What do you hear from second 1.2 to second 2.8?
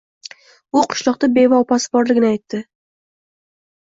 beva opasi borligini aytdi.